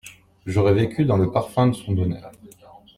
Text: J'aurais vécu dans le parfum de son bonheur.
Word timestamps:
J'aurais 0.47 0.73
vécu 0.73 1.05
dans 1.05 1.17
le 1.17 1.31
parfum 1.31 1.67
de 1.67 1.73
son 1.73 1.91
bonheur. 1.91 2.31